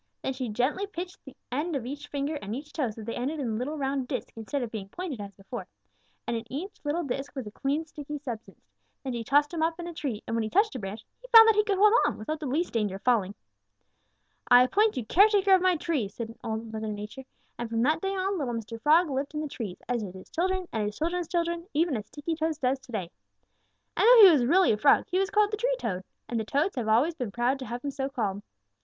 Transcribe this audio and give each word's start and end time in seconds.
Then 0.23 0.33
she 0.33 0.49
gently 0.49 0.87
pinched 0.87 1.23
the 1.25 1.37
end 1.51 1.75
of 1.75 1.85
each 1.85 2.07
finger 2.07 2.33
and 2.37 2.55
each 2.55 2.73
toe 2.73 2.89
so 2.89 3.01
that 3.01 3.05
they 3.05 3.13
ended 3.15 3.39
in 3.39 3.59
little 3.59 3.77
round 3.77 4.07
discs 4.07 4.33
instead 4.35 4.63
of 4.63 4.71
being 4.71 4.89
pointed 4.89 5.21
as 5.21 5.31
before, 5.35 5.67
and 6.25 6.35
in 6.35 6.51
each 6.51 6.83
little 6.83 7.03
disc 7.03 7.31
was 7.35 7.45
a 7.45 7.51
clean, 7.51 7.85
sticky 7.85 8.17
substance. 8.17 8.65
Then 9.03 9.13
she 9.13 9.23
tossed 9.23 9.53
him 9.53 9.61
up 9.61 9.79
in 9.79 9.85
a 9.85 9.93
tree, 9.93 10.23
and 10.25 10.35
when 10.35 10.41
he 10.41 10.49
touched 10.49 10.73
a 10.73 10.79
branch, 10.79 11.05
he 11.21 11.27
found 11.27 11.47
that 11.47 11.55
he 11.55 11.63
could 11.63 11.77
hold 11.77 11.93
on 12.03 12.17
without 12.17 12.39
the 12.39 12.47
least 12.47 12.73
danger 12.73 12.95
of 12.95 13.03
falling. 13.03 13.35
"'I 14.47 14.63
appoint 14.63 14.97
you 14.97 15.05
caretaker 15.05 15.53
of 15.53 15.61
my 15.61 15.77
trees,' 15.77 16.15
said 16.15 16.33
Old 16.43 16.73
Mother 16.73 16.87
Nature, 16.91 17.25
and 17.59 17.69
from 17.69 17.83
that 17.83 18.01
day 18.01 18.15
on 18.15 18.39
little 18.39 18.55
Mr. 18.55 18.81
Frog 18.81 19.07
lived 19.07 19.35
in 19.35 19.41
the 19.41 19.47
trees, 19.47 19.77
as 19.87 20.01
did 20.01 20.15
his 20.15 20.31
children 20.31 20.67
and 20.73 20.87
his 20.87 20.97
children's 20.97 21.27
children, 21.27 21.67
even 21.75 21.95
as 21.95 22.07
Sticky 22.07 22.33
toes 22.35 22.57
does 22.57 22.79
to 22.79 22.91
day. 22.91 23.11
And 23.95 24.07
though 24.07 24.23
he 24.25 24.31
was 24.31 24.45
really 24.47 24.71
a 24.71 24.77
Frog, 24.77 25.05
he 25.11 25.19
was 25.19 25.29
called 25.29 25.51
the 25.51 25.57
Tree 25.57 25.75
Toad, 25.77 26.03
and 26.27 26.39
the 26.39 26.43
Toads 26.43 26.75
have 26.75 26.87
always 26.87 27.13
been 27.13 27.29
proud 27.29 27.59
to 27.59 27.67
have 27.67 27.83
him 27.83 27.91
so 27.91 28.09
called. 28.09 28.41